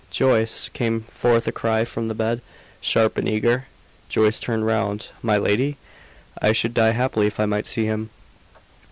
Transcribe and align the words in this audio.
"Joyce!" 0.09 0.67
came 0.73 1.01
forth 1.01 1.45
a 1.47 1.51
cry 1.51 1.85
from 1.85 2.07
the 2.07 2.15
bed, 2.15 2.41
sharp 2.81 3.19
and 3.19 3.29
eager. 3.29 3.67
Joyce 4.09 4.39
turned 4.39 4.65
round. 4.65 5.09
"My 5.21 5.37
lady?" 5.37 5.77
"I 6.41 6.53
should 6.53 6.73
die 6.73 6.93
happily 6.93 7.27
if 7.27 7.39
I 7.39 7.45
might 7.45 7.67
see 7.67 7.85
him." 7.85 8.09